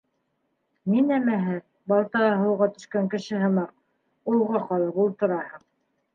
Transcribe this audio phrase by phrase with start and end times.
[0.93, 1.57] Ни нәмәһе,
[1.93, 3.71] балтаһы һыуға төшкән кеше һымаҡ,
[4.35, 5.65] уйға ҡалып ултыраһың.